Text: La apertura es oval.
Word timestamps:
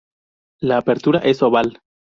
La 0.61 0.77
apertura 0.79 1.19
es 1.19 1.43
oval. 1.43 1.77